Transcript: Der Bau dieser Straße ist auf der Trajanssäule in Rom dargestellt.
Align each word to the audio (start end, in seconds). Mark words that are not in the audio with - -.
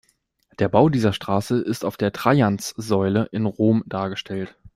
Der 0.57 0.67
Bau 0.67 0.89
dieser 0.89 1.13
Straße 1.13 1.59
ist 1.61 1.85
auf 1.85 1.95
der 1.95 2.11
Trajanssäule 2.11 3.29
in 3.31 3.45
Rom 3.45 3.83
dargestellt. 3.85 4.57